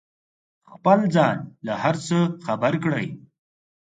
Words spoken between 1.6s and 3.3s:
له هر څه خبر کړئ.